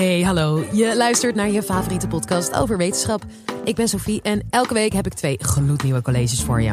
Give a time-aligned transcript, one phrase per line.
[0.00, 0.64] Hey, hallo.
[0.72, 3.24] Je luistert naar je favoriete podcast over wetenschap.
[3.64, 6.72] Ik ben Sophie en elke week heb ik twee gloednieuwe colleges voor je.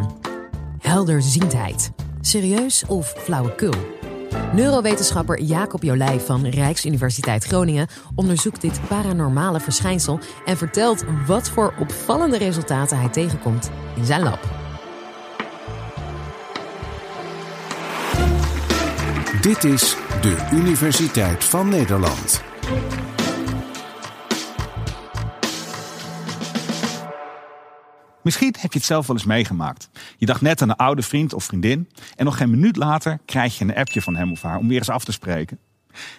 [0.79, 1.91] Helderziendheid.
[2.21, 3.73] Serieus of flauwekul?
[4.53, 12.37] Neurowetenschapper Jacob Jolij van Rijksuniversiteit Groningen onderzoekt dit paranormale verschijnsel en vertelt wat voor opvallende
[12.37, 14.39] resultaten hij tegenkomt in zijn lab.
[19.41, 22.45] Dit is de Universiteit van Nederland.
[28.27, 29.89] Misschien heb je het zelf wel eens meegemaakt.
[30.17, 33.57] Je dacht net aan een oude vriend of vriendin en nog geen minuut later krijg
[33.57, 35.59] je een appje van hem of haar om weer eens af te spreken.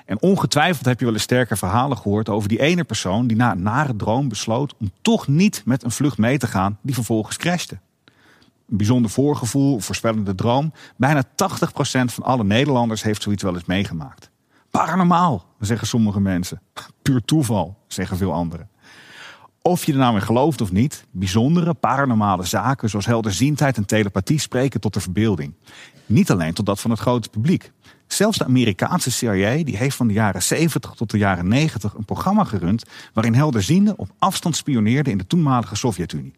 [0.07, 3.53] En ongetwijfeld heb je wel eens sterke verhalen gehoord over die ene persoon die na
[3.53, 7.37] een nare droom besloot om toch niet met een vlucht mee te gaan die vervolgens
[7.37, 7.79] crashte.
[8.69, 10.73] Een bijzonder voorgevoel of voorspellende droom.
[10.97, 11.29] Bijna 80%
[12.05, 14.31] van alle Nederlanders heeft zoiets wel eens meegemaakt.
[14.70, 16.61] Paranormaal, zeggen sommige mensen.
[17.03, 18.69] Puur toeval, zeggen veel anderen.
[19.69, 24.41] Of je er nou in gelooft of niet, bijzondere paranormale zaken zoals helderziendheid en telepathie
[24.41, 25.55] spreken tot de verbeelding.
[26.06, 27.72] Niet alleen tot dat van het grote publiek.
[28.06, 32.05] Zelfs de Amerikaanse CIA die heeft van de jaren 70 tot de jaren 90 een
[32.05, 36.34] programma gerund waarin helderzienden op afstand spioneerden in de toenmalige Sovjet-Unie.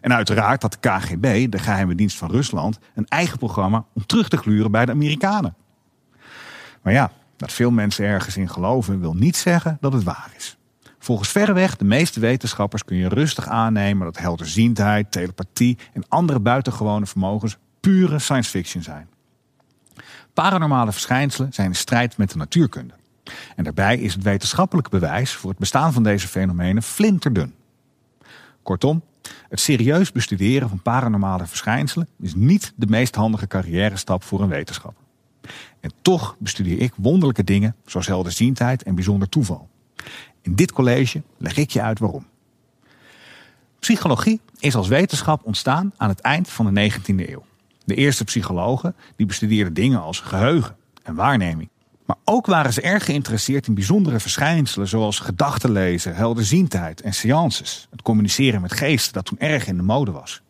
[0.00, 4.28] En uiteraard had de KGB, de geheime dienst van Rusland, een eigen programma om terug
[4.28, 5.54] te gluren bij de Amerikanen.
[6.82, 10.56] Maar ja, dat veel mensen ergens in geloven wil niet zeggen dat het waar is.
[11.02, 17.06] Volgens verreweg de meeste wetenschappers kun je rustig aannemen dat helderziendheid, telepathie en andere buitengewone
[17.06, 19.08] vermogens pure science fiction zijn.
[20.34, 22.94] Paranormale verschijnselen zijn in strijd met de natuurkunde.
[23.56, 27.54] En daarbij is het wetenschappelijke bewijs voor het bestaan van deze fenomenen flinterdun.
[28.62, 29.02] Kortom,
[29.48, 34.48] het serieus bestuderen van paranormale verschijnselen is niet de meest handige carrière stap voor een
[34.48, 35.04] wetenschapper.
[35.80, 39.70] En toch bestudeer ik wonderlijke dingen zoals helderziendheid en bijzonder toeval.
[40.42, 42.26] In dit college leg ik je uit waarom.
[43.78, 47.44] Psychologie is als wetenschap ontstaan aan het eind van de 19e eeuw.
[47.84, 51.68] De eerste psychologen die bestudeerden dingen als geheugen en waarneming.
[52.06, 57.86] Maar ook waren ze erg geïnteresseerd in bijzondere verschijnselen zoals gedachtenlezen, helderziendheid en seances.
[57.90, 60.42] Het communiceren met geesten dat toen erg in de mode was.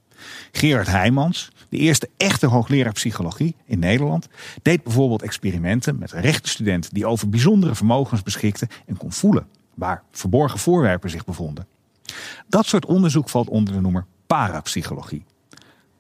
[0.53, 4.29] Gerard Heijmans, de eerste echte hoogleraar psychologie in Nederland,
[4.63, 10.59] deed bijvoorbeeld experimenten met rechtenstudenten die over bijzondere vermogens beschikten en kon voelen waar verborgen
[10.59, 11.67] voorwerpen zich bevonden.
[12.49, 15.25] Dat soort onderzoek valt onder de noemer parapsychologie.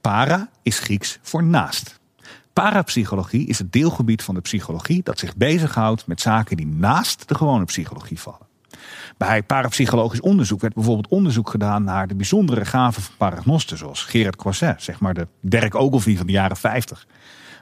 [0.00, 2.00] Para is Grieks voor naast.
[2.52, 7.34] Parapsychologie is het deelgebied van de psychologie dat zich bezighoudt met zaken die naast de
[7.34, 8.50] gewone psychologie vallen.
[9.16, 14.36] Bij parapsychologisch onderzoek werd bijvoorbeeld onderzoek gedaan naar de bijzondere gaven van paragnosten, zoals Gerard
[14.36, 17.06] Croiset, zeg maar de Dirk Ogilvie van de jaren 50.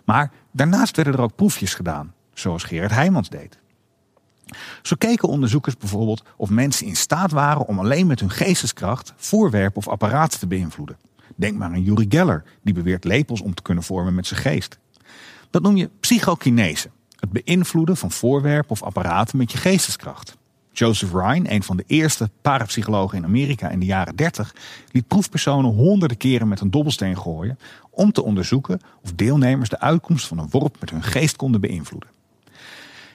[0.04, 3.59] Maar daarnaast werden er ook proefjes gedaan, zoals Gerard Heijmans deed.
[4.82, 9.76] Zo keken onderzoekers bijvoorbeeld of mensen in staat waren om alleen met hun geesteskracht voorwerpen
[9.76, 10.96] of apparaten te beïnvloeden.
[11.36, 14.78] Denk maar aan Yuri Geller, die beweert lepels om te kunnen vormen met zijn geest.
[15.50, 20.38] Dat noem je psychokinese, het beïnvloeden van voorwerpen of apparaten met je geesteskracht.
[20.72, 24.54] Joseph Ryan, een van de eerste parapsychologen in Amerika in de jaren 30,
[24.90, 27.58] liet proefpersonen honderden keren met een dobbelsteen gooien
[27.90, 32.10] om te onderzoeken of deelnemers de uitkomst van een worp met hun geest konden beïnvloeden.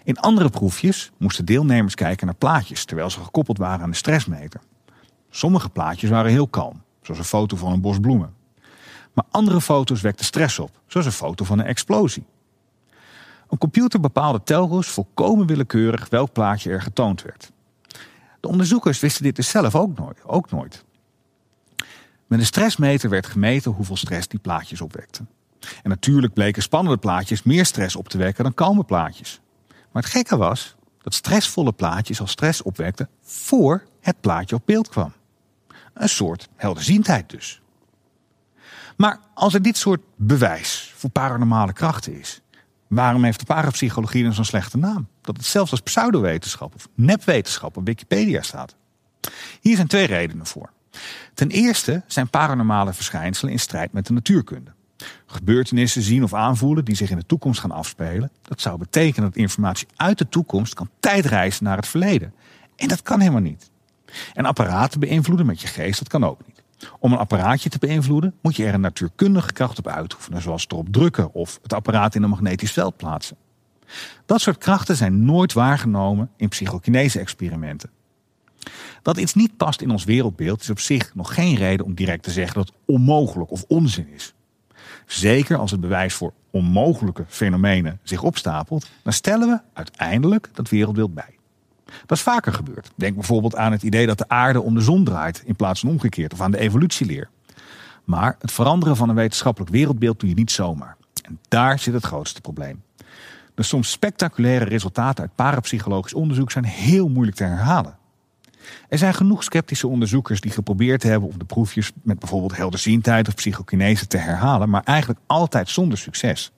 [0.06, 4.62] In andere proefjes moesten deelnemers kijken naar plaatjes terwijl ze gekoppeld waren aan de stressmeter.
[5.30, 8.34] Sommige plaatjes waren heel kalm, zoals een foto van een bos bloemen.
[9.14, 12.26] Maar andere foto's wekten stress op, zoals een foto van een explosie.
[13.50, 17.52] Een computer bepaalde telkens volkomen willekeurig welk plaatje er getoond werd.
[18.40, 20.24] De onderzoekers wisten dit dus zelf ook nooit.
[20.26, 20.86] Ook nooit.
[22.28, 25.30] Met een stressmeter werd gemeten hoeveel stress die plaatjes opwekten.
[25.84, 29.42] En natuurlijk bleken spannende plaatjes meer stress op te wekken dan kalme plaatjes.
[29.96, 34.90] Maar het gekke was dat stressvolle plaatjes al stress opwekten voor het plaatje op beeld
[34.90, 35.14] kwam.
[35.94, 37.62] Een soort helderziendheid dus.
[38.98, 42.42] Maar als er dit soort bewijs voor paranormale krachten is,
[42.88, 45.08] waarom heeft de parapsychologie dan zo'n slechte naam?
[45.22, 48.76] Dat het zelfs als pseudowetenschap of nepwetenschap op Wikipedia staat.
[49.62, 50.72] Hier zijn twee redenen voor.
[51.34, 54.74] Ten eerste zijn paranormale verschijnselen in strijd met de natuurkunde.
[55.26, 58.32] Gebeurtenissen zien of aanvoelen die zich in de toekomst gaan afspelen.
[58.42, 62.34] Dat zou betekenen dat informatie uit de toekomst kan tijdreizen naar het verleden.
[62.76, 63.70] En dat kan helemaal niet.
[64.34, 66.64] En apparaten beïnvloeden met je geest, dat kan ook niet.
[67.00, 70.88] Om een apparaatje te beïnvloeden moet je er een natuurkundige kracht op uitoefenen, zoals erop
[70.92, 73.38] drukken of het apparaat in een magnetisch veld plaatsen.
[74.26, 77.90] Dat soort krachten zijn nooit waargenomen in psychokinese-experimenten.
[79.02, 82.24] Dat iets niet past in ons wereldbeeld is op zich nog geen reden om direct
[82.24, 84.35] te zeggen dat het onmogelijk of onzin is.
[85.06, 91.14] Zeker als het bewijs voor onmogelijke fenomenen zich opstapelt, dan stellen we uiteindelijk dat wereldbeeld
[91.14, 91.36] bij.
[92.06, 92.92] Dat is vaker gebeurd.
[92.96, 95.90] Denk bijvoorbeeld aan het idee dat de aarde om de zon draait in plaats van
[95.90, 97.30] omgekeerd, of aan de evolutieleer.
[98.04, 100.98] Maar het veranderen van een wetenschappelijk wereldbeeld doe je niet zomaar.
[101.24, 102.84] En daar zit het grootste probleem.
[103.54, 107.98] De soms spectaculaire resultaten uit parapsychologisch onderzoek zijn heel moeilijk te herhalen.
[108.90, 113.36] Er zijn genoeg sceptische onderzoekers die geprobeerd hebben om de proefjes met bijvoorbeeld helderziendheid of
[113.36, 116.52] psychokinese te herhalen, maar eigenlijk altijd zonder succes.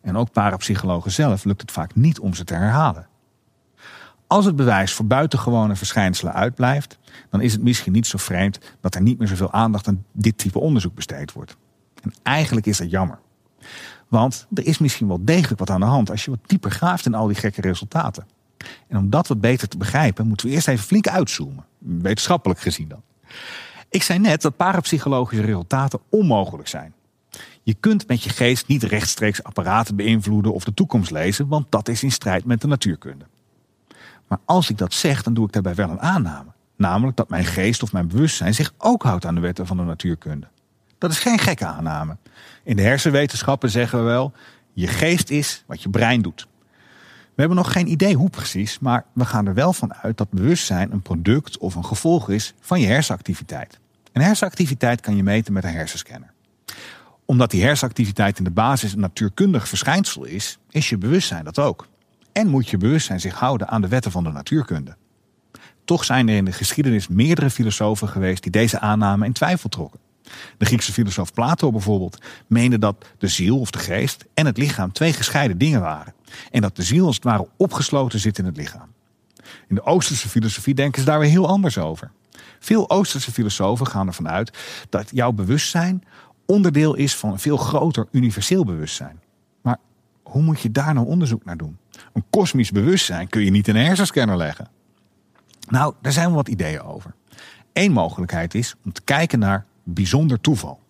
[0.00, 3.06] En ook parapsychologen zelf lukt het vaak niet om ze te herhalen.
[4.26, 6.98] Als het bewijs voor buitengewone verschijnselen uitblijft,
[7.30, 10.38] dan is het misschien niet zo vreemd dat er niet meer zoveel aandacht aan dit
[10.38, 11.56] type onderzoek besteed wordt.
[12.02, 13.18] En eigenlijk is dat jammer.
[14.08, 17.06] Want er is misschien wel degelijk wat aan de hand als je wat dieper graaft
[17.06, 18.26] in al die gekke resultaten.
[18.88, 21.64] En om dat wat beter te begrijpen, moeten we eerst even flink uitzoomen.
[21.78, 23.02] Wetenschappelijk gezien dan.
[23.88, 26.94] Ik zei net dat parapsychologische resultaten onmogelijk zijn.
[27.62, 31.88] Je kunt met je geest niet rechtstreeks apparaten beïnvloeden of de toekomst lezen, want dat
[31.88, 33.24] is in strijd met de natuurkunde.
[34.28, 36.50] Maar als ik dat zeg, dan doe ik daarbij wel een aanname.
[36.76, 39.82] Namelijk dat mijn geest of mijn bewustzijn zich ook houdt aan de wetten van de
[39.82, 40.46] natuurkunde.
[40.98, 42.16] Dat is geen gekke aanname.
[42.64, 44.32] In de hersenwetenschappen zeggen we wel:
[44.72, 46.46] je geest is wat je brein doet.
[47.34, 50.30] We hebben nog geen idee hoe precies, maar we gaan er wel van uit dat
[50.30, 53.78] bewustzijn een product of een gevolg is van je hersenactiviteit.
[54.12, 56.32] En hersenactiviteit kan je meten met een hersenscanner.
[57.24, 61.86] Omdat die hersenactiviteit in de basis een natuurkundig verschijnsel is, is je bewustzijn dat ook.
[62.32, 64.96] En moet je bewustzijn zich houden aan de wetten van de natuurkunde.
[65.84, 70.00] Toch zijn er in de geschiedenis meerdere filosofen geweest die deze aanname in twijfel trokken.
[70.58, 74.92] De Griekse filosoof Plato bijvoorbeeld meende dat de ziel of de geest en het lichaam
[74.92, 76.14] twee gescheiden dingen waren.
[76.50, 78.92] En dat de ziel als het ware opgesloten zit in het lichaam.
[79.68, 82.10] In de Oosterse filosofie denken ze daar weer heel anders over.
[82.58, 86.04] Veel Oosterse filosofen gaan ervan uit dat jouw bewustzijn
[86.46, 89.20] onderdeel is van een veel groter universeel bewustzijn.
[89.62, 89.78] Maar
[90.22, 91.78] hoe moet je daar nou onderzoek naar doen?
[92.12, 94.68] Een kosmisch bewustzijn kun je niet in een hersenscanner leggen.
[95.68, 97.14] Nou, daar zijn wel wat ideeën over.
[97.72, 100.80] Eén mogelijkheid is om te kijken naar bijzonder toeval.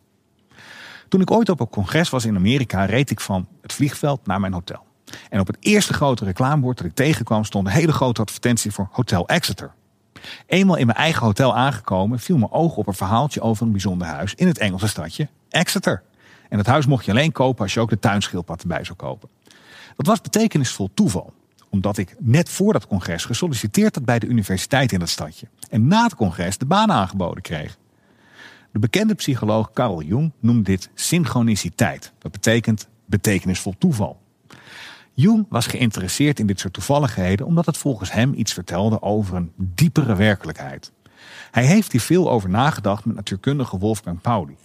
[1.08, 4.40] Toen ik ooit op een congres was in Amerika, reed ik van het vliegveld naar
[4.40, 4.83] mijn hotel.
[5.30, 8.88] En op het eerste grote reclamebord dat ik tegenkwam stond een hele grote advertentie voor
[8.92, 9.72] Hotel Exeter.
[10.46, 14.06] Eenmaal in mijn eigen hotel aangekomen viel mijn oog op een verhaaltje over een bijzonder
[14.06, 16.02] huis in het Engelse stadje Exeter.
[16.48, 19.28] En het huis mocht je alleen kopen als je ook de tuinschildpad erbij zou kopen.
[19.96, 21.32] Dat was betekenisvol toeval
[21.74, 25.46] omdat ik net voor dat congres gesolliciteerd had bij de universiteit in dat stadje.
[25.70, 27.76] En na het congres de baan aangeboden kreeg.
[28.72, 32.12] De bekende psycholoog Carl Jung noemt dit synchroniciteit.
[32.18, 34.20] Dat betekent betekenisvol toeval.
[35.14, 39.52] Jung was geïnteresseerd in dit soort toevalligheden omdat het volgens hem iets vertelde over een
[39.56, 40.92] diepere werkelijkheid.
[41.50, 44.56] Hij heeft hier veel over nagedacht met natuurkundige Wolfgang Pauli.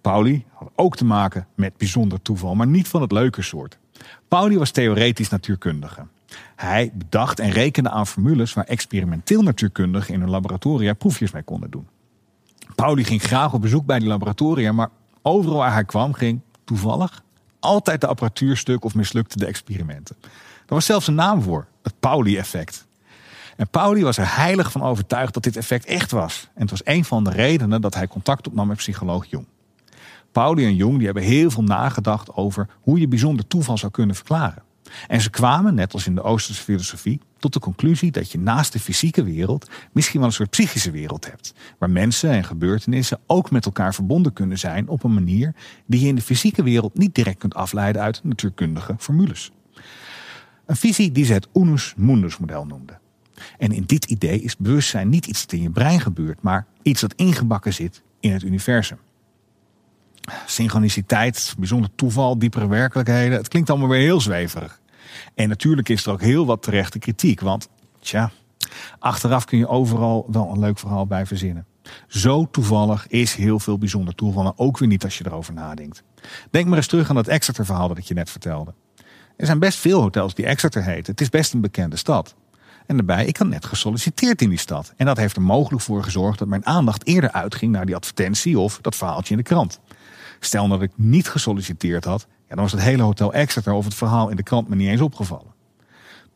[0.00, 3.78] Pauli had ook te maken met bijzonder toeval, maar niet van het leuke soort.
[4.28, 6.06] Pauli was theoretisch natuurkundige.
[6.56, 11.70] Hij bedacht en rekende aan formules waar experimenteel natuurkundigen in hun laboratoria proefjes mee konden
[11.70, 11.88] doen.
[12.74, 14.90] Pauli ging graag op bezoek bij die laboratoria, maar
[15.22, 17.22] overal waar hij kwam ging toevallig
[17.62, 20.16] altijd de apparatuur stuk of mislukte de experimenten.
[20.66, 22.86] Er was zelfs een naam voor, het Pauli-effect.
[23.56, 26.48] En Pauli was er heilig van overtuigd dat dit effect echt was.
[26.54, 29.46] En het was een van de redenen dat hij contact opnam met psycholoog Jung.
[30.32, 34.16] Pauli en Jung die hebben heel veel nagedacht over hoe je bijzonder toeval zou kunnen
[34.16, 34.62] verklaren.
[35.08, 38.72] En ze kwamen, net als in de Oosterse filosofie, tot de conclusie dat je naast
[38.72, 41.54] de fysieke wereld misschien wel een soort psychische wereld hebt.
[41.78, 45.54] Waar mensen en gebeurtenissen ook met elkaar verbonden kunnen zijn op een manier
[45.86, 49.50] die je in de fysieke wereld niet direct kunt afleiden uit natuurkundige formules.
[50.66, 53.00] Een visie die ze het Unus Mundus model noemden.
[53.58, 57.00] En in dit idee is bewustzijn niet iets dat in je brein gebeurt, maar iets
[57.00, 58.98] dat ingebakken zit in het universum.
[60.46, 63.38] Synchroniciteit, bijzonder toeval, diepere werkelijkheden.
[63.38, 64.80] Het klinkt allemaal weer heel zweverig.
[65.34, 67.40] En natuurlijk is er ook heel wat terechte kritiek.
[67.40, 67.68] Want,
[68.00, 68.30] tja,
[68.98, 71.66] achteraf kun je overal wel een leuk verhaal bij verzinnen.
[72.08, 74.52] Zo toevallig is heel veel bijzonder toeval.
[74.56, 76.02] ook weer niet als je erover nadenkt.
[76.50, 78.74] Denk maar eens terug aan dat Exeter verhaal dat ik je net vertelde.
[79.36, 81.12] Er zijn best veel hotels die Exeter heten.
[81.12, 82.34] Het is best een bekende stad.
[82.86, 84.92] En daarbij, ik had net gesolliciteerd in die stad.
[84.96, 88.58] En dat heeft er mogelijk voor gezorgd dat mijn aandacht eerder uitging naar die advertentie
[88.58, 89.80] of dat verhaaltje in de krant.
[90.40, 93.94] Stel dat ik niet gesolliciteerd had, ja, dan was het hele hotel Exeter of het
[93.94, 95.52] verhaal in de krant me niet eens opgevallen.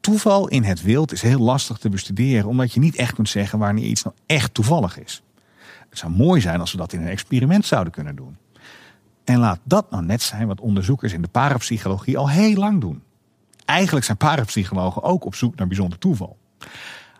[0.01, 3.59] Toeval in het wild is heel lastig te bestuderen, omdat je niet echt kunt zeggen
[3.59, 5.23] wanneer iets nou echt toevallig is.
[5.89, 8.37] Het zou mooi zijn als we dat in een experiment zouden kunnen doen.
[9.25, 13.03] En laat dat nou net zijn wat onderzoekers in de parapsychologie al heel lang doen.
[13.65, 16.37] Eigenlijk zijn parapsychologen ook op zoek naar bijzonder toeval.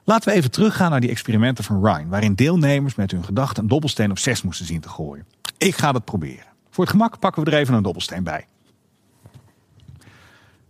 [0.05, 3.69] Laten we even teruggaan naar die experimenten van Ryan, waarin deelnemers met hun gedachten een
[3.69, 5.27] dobbelsteen op 6 moesten zien te gooien.
[5.59, 6.47] Ik ga dat proberen.
[6.71, 8.47] Voor het gemak pakken we er even een dobbelsteen bij.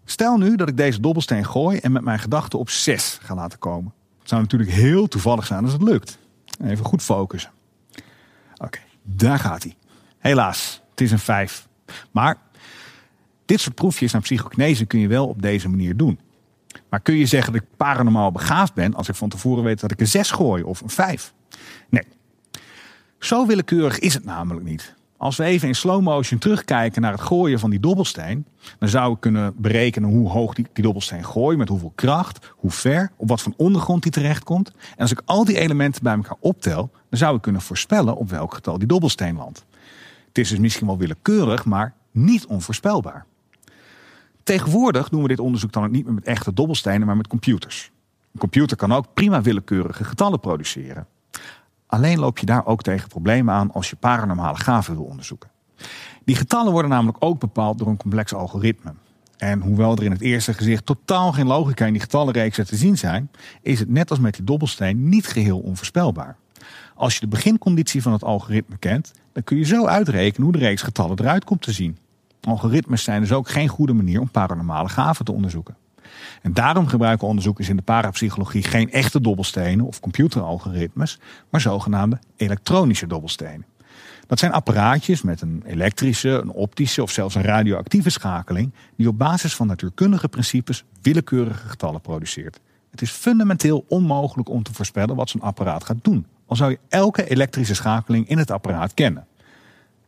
[0.09, 3.59] Stel nu dat ik deze dobbelsteen gooi en met mijn gedachten op 6 ga laten
[3.59, 3.93] komen.
[4.19, 6.19] Het zou natuurlijk heel toevallig zijn als het lukt.
[6.65, 7.51] Even goed focussen.
[8.57, 9.77] Oké, daar gaat hij.
[10.19, 11.69] Helaas, het is een 5.
[12.11, 12.37] Maar
[13.45, 16.19] dit soort proefjes naar psychokinese kun je wel op deze manier doen.
[16.89, 19.91] Maar kun je zeggen dat ik paranormaal begaafd ben als ik van tevoren weet dat
[19.91, 21.33] ik een 6 gooi of een 5?
[21.89, 22.05] Nee.
[23.19, 24.95] Zo willekeurig is het namelijk niet.
[25.19, 28.47] Als we even in slow motion terugkijken naar het gooien van die dobbelsteen,
[28.79, 32.71] dan zouden we kunnen berekenen hoe hoog die, die dobbelsteen gooit, met hoeveel kracht, hoe
[32.71, 34.69] ver, op wat voor ondergrond die terechtkomt.
[34.69, 38.31] En als ik al die elementen bij elkaar optel, dan zou ik kunnen voorspellen op
[38.31, 39.65] welk getal die dobbelsteen landt.
[40.29, 43.27] Het is dus misschien wel willekeurig, maar niet onvoorspelbaar.
[44.43, 47.91] Tegenwoordig doen we dit onderzoek dan ook niet meer met echte dobbelstenen, maar met computers.
[48.33, 51.07] Een computer kan ook prima willekeurige getallen produceren.
[51.87, 55.51] Alleen loop je daar ook tegen problemen aan als je paranormale gaven wil onderzoeken.
[56.25, 58.95] Die getallen worden namelijk ook bepaald door een complex algoritme.
[59.37, 62.99] En hoewel er in het eerste gezicht totaal geen logica in die getallenreeksen te zien
[62.99, 63.31] zijn,
[63.63, 66.37] is het net als met die dobbelsteen niet geheel onvoorspelbaar.
[66.95, 70.65] Als je de beginconditie van het algoritme kent, dan kun je zo uitrekenen hoe de
[70.65, 71.99] reeks getallen eruit komt te zien.
[72.41, 75.77] Algoritmes zijn dus ook geen goede manier om paranormale gaven te onderzoeken.
[76.43, 81.19] En daarom gebruiken onderzoekers in de parapsychologie geen echte dobbelstenen of computeralgoritmes,
[81.51, 83.67] maar zogenaamde elektronische dobbelstenen.
[84.27, 89.19] Dat zijn apparaatjes met een elektrische, een optische of zelfs een radioactieve schakeling die op
[89.19, 92.61] basis van natuurkundige principes willekeurige getallen produceert.
[92.91, 96.79] Het is fundamenteel onmogelijk om te voorspellen wat zo'n apparaat gaat doen, al zou je
[96.89, 99.27] elke elektrische schakeling in het apparaat kennen.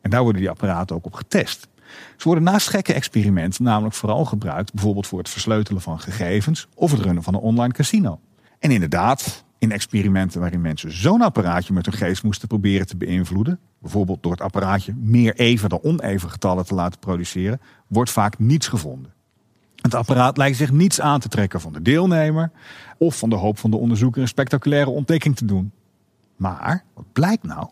[0.00, 1.68] En daar worden die apparaten ook op getest.
[2.16, 6.90] Ze worden naast gekke experimenten namelijk vooral gebruikt, bijvoorbeeld voor het versleutelen van gegevens of
[6.90, 8.20] het runnen van een online casino.
[8.58, 13.58] En inderdaad, in experimenten waarin mensen zo'n apparaatje met hun geest moesten proberen te beïnvloeden,
[13.78, 18.68] bijvoorbeeld door het apparaatje meer even dan oneven getallen te laten produceren, wordt vaak niets
[18.68, 19.12] gevonden.
[19.74, 22.50] Het apparaat lijkt zich niets aan te trekken van de deelnemer
[22.98, 25.72] of van de hoop van de onderzoeker een spectaculaire ontdekking te doen.
[26.36, 27.68] Maar wat blijkt nou?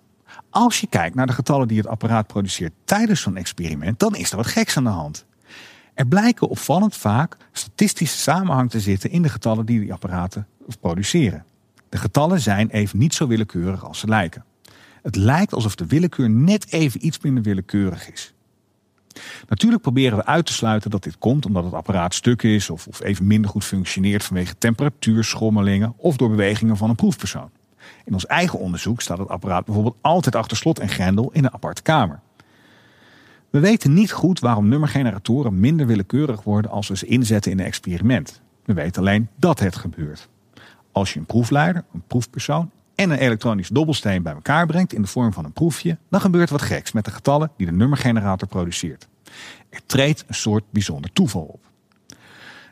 [0.50, 4.30] Als je kijkt naar de getallen die het apparaat produceert tijdens zo'n experiment, dan is
[4.30, 5.24] er wat geks aan de hand.
[5.94, 10.46] Er blijken opvallend vaak statistische samenhang te zitten in de getallen die die apparaten
[10.80, 11.44] produceren.
[11.88, 14.44] De getallen zijn even niet zo willekeurig als ze lijken.
[15.02, 18.34] Het lijkt alsof de willekeur net even iets minder willekeurig is.
[19.48, 22.86] Natuurlijk proberen we uit te sluiten dat dit komt omdat het apparaat stuk is of,
[22.86, 27.50] of even minder goed functioneert vanwege temperatuurschommelingen of door bewegingen van een proefpersoon.
[28.04, 31.52] In ons eigen onderzoek staat het apparaat bijvoorbeeld altijd achter slot en grendel in een
[31.52, 32.20] aparte kamer.
[33.50, 37.64] We weten niet goed waarom nummergeneratoren minder willekeurig worden als we ze inzetten in een
[37.64, 38.40] experiment.
[38.64, 40.28] We weten alleen dat het gebeurt.
[40.92, 45.08] Als je een proefleider, een proefpersoon en een elektronische dobbelsteen bij elkaar brengt in de
[45.08, 49.08] vorm van een proefje, dan gebeurt wat geks met de getallen die de nummergenerator produceert.
[49.70, 51.64] Er treedt een soort bijzonder toeval op.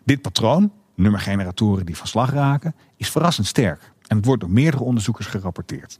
[0.04, 3.92] Dit patroon, nummergeneratoren die van slag raken, is verrassend sterk.
[4.06, 5.98] En het wordt door meerdere onderzoekers gerapporteerd.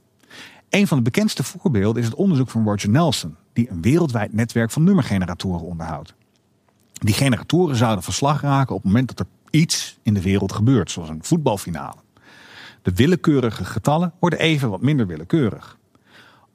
[0.69, 4.71] Een van de bekendste voorbeelden is het onderzoek van Roger Nelson, die een wereldwijd netwerk
[4.71, 6.15] van nummergeneratoren onderhoudt.
[6.93, 10.53] Die generatoren zouden van slag raken op het moment dat er iets in de wereld
[10.53, 11.97] gebeurt, zoals een voetbalfinale.
[12.83, 15.79] De willekeurige getallen worden even wat minder willekeurig.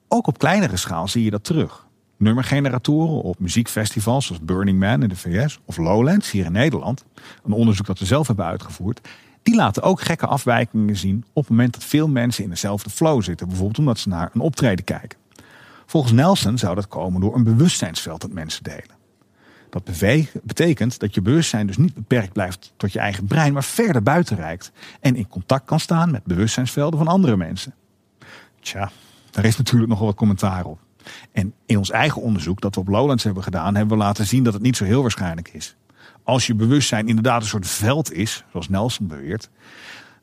[0.07, 1.87] Ook op kleinere schaal zie je dat terug.
[2.17, 7.05] Nummergeneratoren op muziekfestivals zoals Burning Man in de VS of Lowlands hier in Nederland,
[7.43, 9.07] een onderzoek dat we zelf hebben uitgevoerd,
[9.43, 13.23] die laten ook gekke afwijkingen zien op het moment dat veel mensen in dezelfde flow
[13.23, 13.47] zitten.
[13.47, 15.17] Bijvoorbeeld omdat ze naar een optreden kijken.
[15.85, 18.97] Volgens Nelson zou dat komen door een bewustzijnsveld dat mensen delen.
[19.69, 19.83] Dat
[20.43, 24.35] betekent dat je bewustzijn dus niet beperkt blijft tot je eigen brein, maar verder buiten
[24.35, 27.73] reikt en in contact kan staan met bewustzijnsvelden van andere mensen.
[28.59, 28.91] Tja,
[29.31, 30.79] daar is natuurlijk nogal wat commentaar op.
[31.31, 34.43] En in ons eigen onderzoek dat we op Lowlands hebben gedaan, hebben we laten zien
[34.43, 35.75] dat het niet zo heel waarschijnlijk is
[36.29, 39.49] als je bewustzijn inderdaad een soort veld is, zoals Nelson beweert,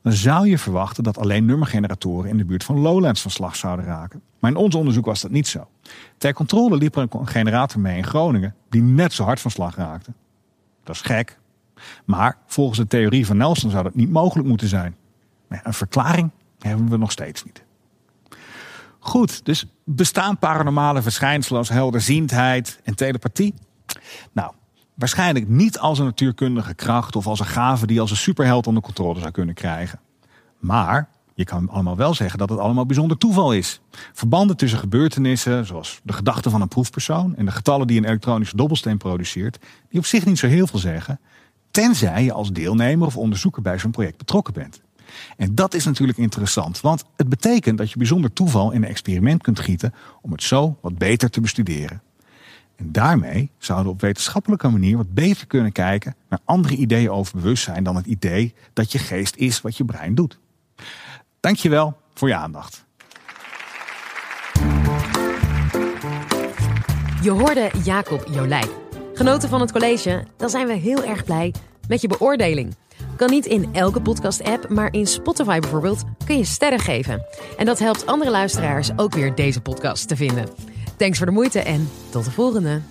[0.01, 3.85] dan zou je verwachten dat alleen nummergeneratoren in de buurt van Lowlands van slag zouden
[3.85, 4.21] raken.
[4.39, 5.67] Maar in ons onderzoek was dat niet zo.
[6.17, 9.75] Ter controle liep er een generator mee in Groningen die net zo hard van slag
[9.75, 10.13] raakte.
[10.83, 11.39] Dat is gek.
[12.05, 14.95] Maar volgens de theorie van Nelson zou dat niet mogelijk moeten zijn.
[15.49, 17.63] Een verklaring hebben we nog steeds niet.
[18.99, 23.53] Goed, dus bestaan paranormale verschijnselen als helderziendheid en telepathie?
[24.31, 24.51] Nou,
[24.97, 28.83] Waarschijnlijk niet als een natuurkundige kracht of als een gave die als een superheld onder
[28.83, 29.99] controle zou kunnen krijgen.
[30.59, 33.81] Maar je kan allemaal wel zeggen dat het allemaal bijzonder toeval is.
[34.13, 38.55] Verbanden tussen gebeurtenissen, zoals de gedachten van een proefpersoon en de getallen die een elektronische
[38.55, 41.19] dobbelsteen produceert, die op zich niet zo heel veel zeggen,
[41.71, 44.81] tenzij je als deelnemer of onderzoeker bij zo'n project betrokken bent.
[45.37, 49.41] En dat is natuurlijk interessant, want het betekent dat je bijzonder toeval in een experiment
[49.41, 52.01] kunt gieten om het zo wat beter te bestuderen.
[52.77, 57.35] En daarmee zouden we op wetenschappelijke manier wat beter kunnen kijken naar andere ideeën over
[57.35, 60.39] bewustzijn dan het idee dat je geest is wat je brein doet.
[61.39, 62.85] Dankjewel voor je aandacht.
[67.21, 68.69] Je hoorde Jacob Jolijk.
[69.13, 70.25] Genoten van het college?
[70.37, 71.53] Dan zijn we heel erg blij
[71.87, 72.75] met je beoordeling.
[73.15, 77.25] Kan niet in elke podcast-app, maar in Spotify bijvoorbeeld kun je sterren geven.
[77.57, 80.45] En dat helpt andere luisteraars ook weer deze podcast te vinden.
[80.97, 82.81] Thanks voor de moeite en tot de volgende.